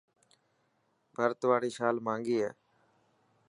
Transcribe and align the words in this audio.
ڀرت 1.15 1.41
واري 1.49 1.71
شال 1.77 1.95
مهانگي 2.05 2.37
هي. 2.43 2.51